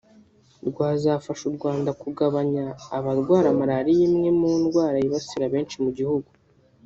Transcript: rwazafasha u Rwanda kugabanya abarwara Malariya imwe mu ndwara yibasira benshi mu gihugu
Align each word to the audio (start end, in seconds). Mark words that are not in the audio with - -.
rwazafasha 0.67 1.43
u 1.49 1.53
Rwanda 1.57 1.91
kugabanya 2.01 2.65
abarwara 2.97 3.47
Malariya 3.59 4.03
imwe 4.09 4.29
mu 4.39 4.51
ndwara 4.61 4.95
yibasira 5.03 5.45
benshi 5.53 5.77
mu 5.83 5.91
gihugu 5.97 6.29